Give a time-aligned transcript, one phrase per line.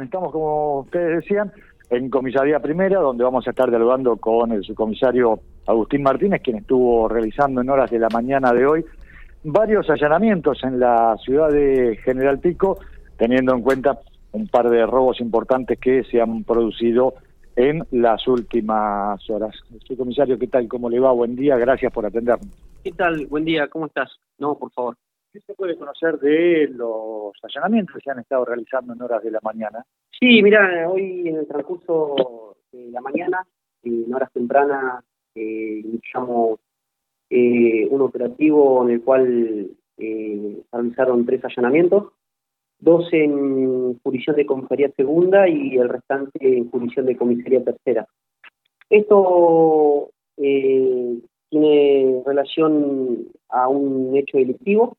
[0.00, 1.52] Estamos como ustedes decían
[1.90, 7.06] en comisaría primera, donde vamos a estar dialogando con el subcomisario Agustín Martínez, quien estuvo
[7.08, 8.84] realizando en horas de la mañana de hoy
[9.44, 12.78] varios allanamientos en la ciudad de General Pico,
[13.18, 13.98] teniendo en cuenta
[14.32, 17.14] un par de robos importantes que se han producido
[17.56, 19.54] en las últimas horas.
[19.86, 20.68] Subcomisario, ¿qué tal?
[20.68, 21.12] ¿Cómo le va?
[21.12, 22.48] Buen día, gracias por atendernos.
[22.82, 23.26] ¿Qué tal?
[23.26, 24.10] Buen día, ¿cómo estás?
[24.38, 24.96] No, por favor.
[25.32, 29.30] ¿Qué se puede conocer de los allanamientos que se han estado realizando en horas de
[29.30, 29.82] la mañana?
[30.20, 33.46] Sí, mira, hoy en el transcurso de la mañana,
[33.82, 35.02] en horas tempranas,
[35.34, 36.60] eh, iniciamos
[37.30, 42.12] eh, un operativo en el cual eh, realizaron tres allanamientos,
[42.78, 48.06] dos en jurisdicción de comisaría segunda y el restante en jurisdicción de comisaría tercera.
[48.90, 51.18] Esto eh,
[51.48, 54.98] tiene relación a un hecho delictivo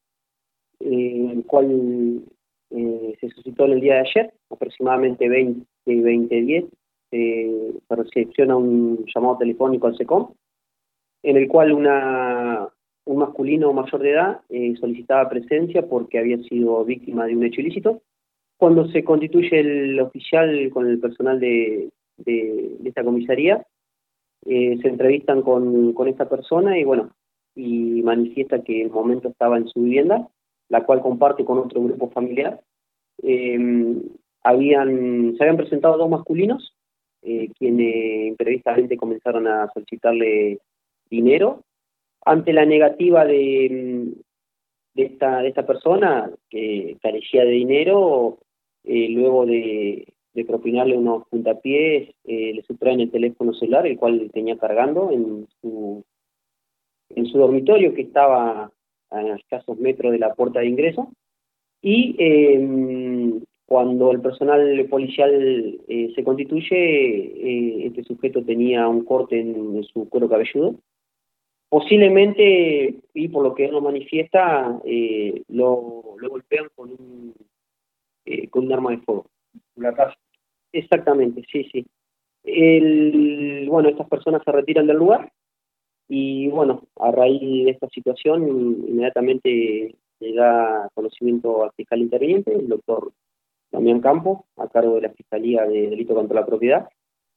[0.86, 2.24] el cual
[2.72, 6.70] eh, se suscitó en el día de ayer, aproximadamente 20 y 20.10,
[7.12, 10.34] eh, se recepciona un llamado telefónico al SECOM,
[11.22, 12.68] en el cual una,
[13.06, 17.62] un masculino mayor de edad eh, solicitaba presencia porque había sido víctima de un hecho
[17.62, 18.02] ilícito.
[18.58, 21.90] Cuando se constituye el oficial con el personal de,
[22.84, 23.66] esta comisaría,
[24.46, 27.12] eh, se entrevistan con, con esta persona y bueno,
[27.56, 30.28] y manifiesta que el momento estaba en su vivienda
[30.74, 32.60] la cual comparte con otro grupo familiar.
[33.22, 33.96] Eh,
[34.44, 36.76] habían, se habían presentado dos masculinos,
[37.22, 40.58] eh, quienes imprevisamente comenzaron a solicitarle
[41.12, 41.62] dinero.
[42.26, 44.16] Ante la negativa de,
[44.96, 48.40] de, esta, de esta persona, que carecía de dinero,
[48.84, 54.32] eh, luego de, de, propinarle unos puntapiés, eh, le sustraen el teléfono celular, el cual
[54.34, 56.04] tenía cargando en su,
[57.10, 58.73] en su dormitorio, que estaba
[59.14, 61.12] a escasos metros de la puerta de ingreso.
[61.82, 69.40] Y eh, cuando el personal policial eh, se constituye, eh, este sujeto tenía un corte
[69.40, 70.76] en, su cuero cabelludo.
[71.70, 74.80] Posiblemente, y por lo que él nos manifiesta,
[75.48, 77.34] lo, lo, golpean con un,
[78.52, 79.26] con un arma de fuego.
[79.76, 80.16] Una casa.
[80.72, 81.86] Exactamente, sí, sí.
[82.44, 85.32] El, bueno, estas personas se retiran del lugar
[86.08, 88.48] y bueno, a raíz de esta situación,
[88.88, 93.12] inmediatamente le da conocimiento al fiscal interviniente, el doctor
[93.72, 96.90] Damián Campo, a cargo de la Fiscalía de Delito contra la Propiedad,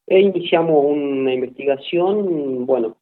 [0.06, 2.96] e iniciamos una investigación, bueno,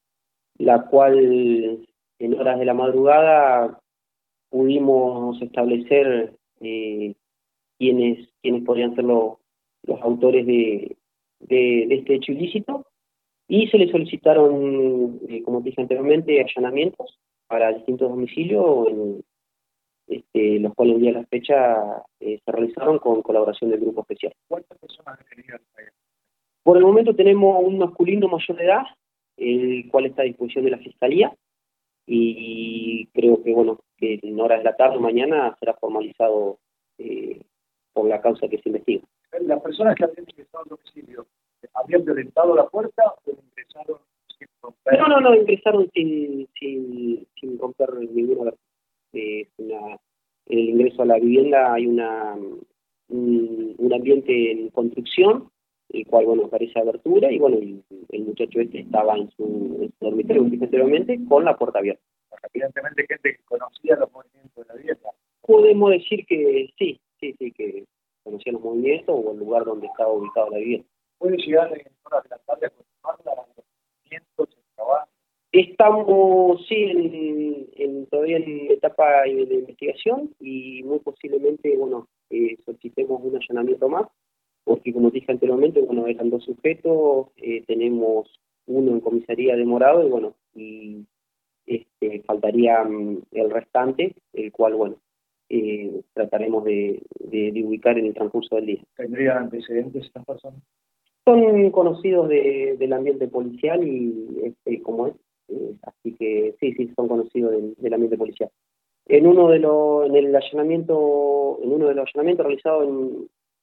[0.58, 1.86] la cual
[2.18, 3.80] en horas de la madrugada
[4.50, 7.14] pudimos establecer eh,
[7.78, 8.28] quiénes,
[8.64, 9.38] podrían ser los,
[9.82, 10.96] los autores de,
[11.40, 12.86] de este hecho ilícito
[13.48, 19.24] y se le solicitaron, eh, como dije anteriormente, allanamientos para distintos domicilios, en,
[20.06, 24.02] este, los cuales el día de la fecha eh, se realizaron con colaboración del Grupo
[24.02, 24.34] Especial.
[24.48, 25.60] ¿Cuántas personas detenidas?
[26.62, 28.84] Por el momento tenemos un masculino mayor de edad,
[29.36, 31.34] el cual está a disposición de la Fiscalía,
[32.06, 36.58] y creo que, bueno, que en horas de la tarde o mañana será formalizado
[36.98, 37.40] eh,
[37.92, 39.04] por la causa que se investiga.
[39.40, 41.26] Las personas que han ingresado al domicilio,
[41.74, 43.98] ¿habían violentado la puerta o ingresaron
[44.38, 44.98] sin romper?
[44.98, 48.52] No, no, no, ingresaron sin, sin, sin romper ninguna
[49.12, 49.98] eh, una,
[50.46, 52.36] En el ingreso a la vivienda hay una
[53.08, 55.50] un, un, ambiente en construcción,
[55.90, 59.92] el cual, bueno, parece abertura, y bueno, el, el muchacho este estaba en su, en
[59.98, 62.02] su dormitorio, anteriormente, con la puerta abierta.
[62.52, 65.10] Evidentemente gente que conocía los movimientos de la vivienda.
[65.42, 67.84] Podemos decir que sí, sí, sí, que
[68.22, 70.86] conocía los movimientos o el lugar donde estaba ubicado la vivienda
[71.24, 73.38] puede llegar en de la tarde a continuar
[74.36, 74.48] los.
[75.52, 83.36] Estamos, sí, en, todavía en etapa de investigación y muy posiblemente, bueno, eh, solicitemos un
[83.36, 84.06] allanamiento más,
[84.64, 88.28] porque como dije anteriormente, bueno, eran dos sujetos, eh, tenemos
[88.66, 91.06] uno en comisaría de Morado y bueno, y
[91.66, 94.96] este, faltaría um, el restante, el cual, bueno,
[95.48, 98.82] eh, trataremos de, de, ubicar en el transcurso del día.
[98.96, 100.60] ¿Tendrían antecedentes estas personas?
[101.24, 105.14] Son conocidos de, del ambiente policial y este, como es,
[105.48, 108.50] eh, así que sí, sí, son conocidos del, ambiente policial.
[109.06, 112.88] En uno de los, en el allanamiento, en uno de los allanamientos realizados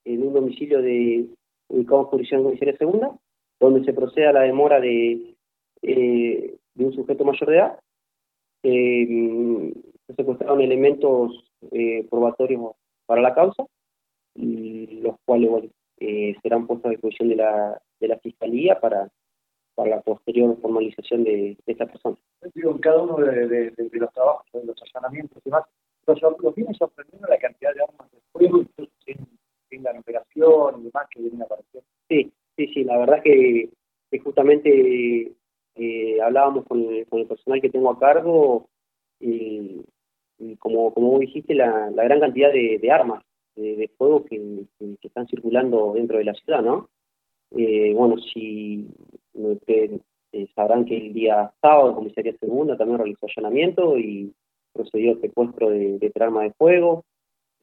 [0.06, 1.28] en, un domicilio de
[1.70, 3.16] ubicado en jurisdicción judicial segunda,
[3.60, 5.36] donde se procede a la demora de,
[5.84, 7.80] eh, de un sujeto mayor de edad,
[8.64, 9.74] eh,
[10.08, 12.74] se secuestraron elementos eh, probatorios
[13.06, 13.66] para la causa,
[14.36, 15.70] y los cuales, bueno,
[16.02, 19.08] eh, serán puestos a disposición de la, de la Fiscalía para,
[19.76, 22.18] para la posterior formalización de, de esta persona.
[22.56, 25.66] Digo, en cada uno de, de, de, los trabajos, de los allanamientos y demás,
[26.08, 29.28] los, los viene sorprendiendo la cantidad de armas de fuego, incluso sin
[29.70, 31.88] tengan operación y demás que vienen apareciendo.
[32.10, 33.70] Sí, sí, sí, la verdad que,
[34.10, 35.32] que justamente
[35.76, 38.68] eh, hablábamos con el, con el, personal que tengo a cargo
[39.20, 39.86] y,
[40.58, 43.24] como, como vos dijiste, la, la gran cantidad de, de armas
[43.56, 46.90] de, fuego que, que, están circulando dentro de la ciudad, ¿no?
[47.52, 48.88] Eh, bueno, si
[49.34, 50.02] ustedes
[50.32, 54.34] eh, sabrán que el día sábado la Comisaría Segunda también realizó allanamiento y
[54.74, 57.04] procedió al secuestro de, de arma de fuego.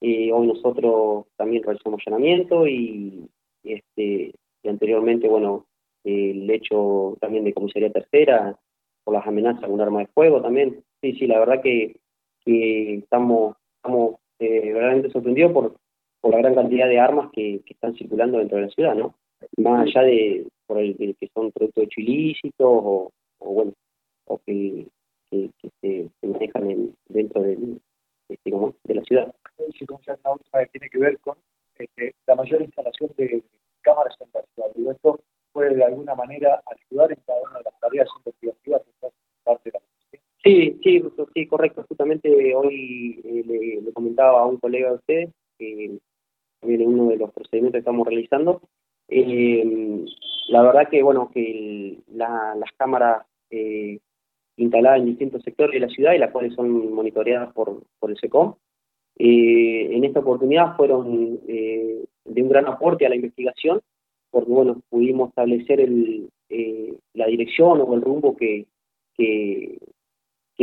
[0.00, 3.28] Eh, hoy nosotros también realizamos allanamiento y,
[3.64, 5.66] este, y anteriormente, bueno,
[6.04, 8.58] el hecho también de comisaría tercera
[9.04, 10.84] por las amenazas con arma de fuego también.
[11.00, 11.96] Sí, sí, la verdad que,
[12.44, 15.76] que estamos, estamos eh, verdaderamente sorprendidos por,
[16.20, 19.14] por la gran cantidad de armas que, que están circulando dentro de la ciudad, ¿no?
[19.56, 23.72] Más allá de por el, que son productos de ilícitos o, o bueno,
[24.26, 24.86] o que,
[25.30, 25.50] que,
[25.80, 27.80] se, manejan dentro del,
[28.28, 28.50] este,
[28.84, 29.34] de la ciudad.
[29.86, 31.36] Como una última que tiene que ver con
[31.78, 33.42] este, la mayor instalación de
[33.80, 34.70] cámaras en la ciudad.
[34.74, 35.20] Digo, esto
[35.52, 39.10] puede de alguna manera ayudar en cada una de las tareas investigativas que están
[39.44, 39.88] parte de la
[40.44, 41.02] Sí, sí,
[41.34, 41.84] sí, correcto.
[41.88, 45.98] Justamente hoy eh, le, a un colega de ustedes que
[46.62, 48.60] en uno de los procedimientos que estamos realizando.
[49.08, 50.04] Eh,
[50.48, 53.98] la verdad que, bueno, que las cámaras eh,
[54.56, 58.18] instaladas en distintos sectores de la ciudad y las cuales son monitoreadas por, por el
[58.18, 58.54] SECOM,
[59.20, 63.80] en esta oportunidad fueron de un gran aporte a la investigación
[64.30, 68.66] porque bueno, pudimos establecer el, eh, la dirección o el rumbo que,
[69.16, 69.78] que,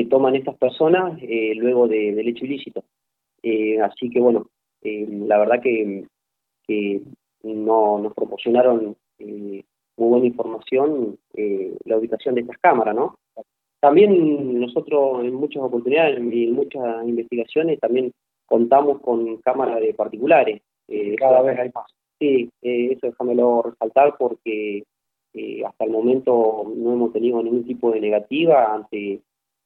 [0.10, 2.84] toman estas personas eh, luego de, del hecho ilícito.
[3.48, 4.48] Eh, así que bueno,
[4.82, 6.06] la verdad que,
[6.68, 7.02] que
[7.44, 9.66] no, nos proporcionaron muy
[9.98, 11.18] buena información
[11.86, 13.18] la ubicación de estas cámaras, ¿no?
[13.80, 18.12] También nosotros en muchas oportunidades, en muchas investigaciones, también
[18.46, 20.62] contamos con cámaras de particulares.
[21.18, 21.96] Cada vez hay más.
[22.20, 24.84] Sí, eh, eso déjamelo resaltar porque
[25.34, 29.22] eh, hasta el momento no hemos tenido ningún tipo de negativa ante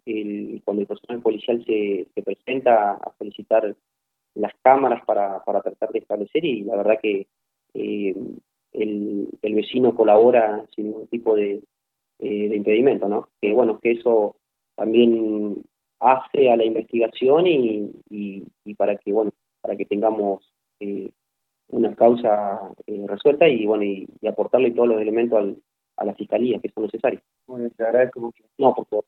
[0.10, 3.76] el, cuando el personal policial se, se presenta a solicitar
[4.36, 7.28] las cámaras para, para tratar de establecer y la verdad que
[7.74, 8.16] eh,
[8.74, 11.62] el, el, vecino colabora sin ningún tipo de,
[12.20, 13.30] de impedimento, ¿no?
[13.42, 14.36] Que bueno, que eso
[14.76, 15.64] también
[16.00, 19.32] hace a la investigación y, y, y para que bueno,
[19.62, 21.12] para que tengamos eh,
[21.68, 25.58] una causa eh, resuelta y bueno y, aportarle todos los elementos al,
[25.98, 27.22] a la fiscalía que son necesarios.
[27.48, 28.44] Bien, te agradezco mucho.
[28.58, 28.98] No, por favor.